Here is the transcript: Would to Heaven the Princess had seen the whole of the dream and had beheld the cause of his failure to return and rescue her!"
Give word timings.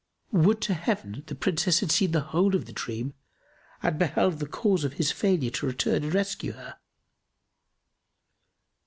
Would 0.31 0.61
to 0.61 0.73
Heaven 0.73 1.21
the 1.27 1.35
Princess 1.35 1.79
had 1.81 1.91
seen 1.91 2.09
the 2.11 2.21
whole 2.21 2.55
of 2.55 2.65
the 2.65 2.73
dream 2.73 3.09
and 3.83 3.99
had 3.99 3.99
beheld 3.99 4.39
the 4.39 4.47
cause 4.47 4.83
of 4.83 4.93
his 4.93 5.11
failure 5.11 5.51
to 5.51 5.67
return 5.67 6.03
and 6.05 6.11
rescue 6.15 6.53
her!" 6.53 6.79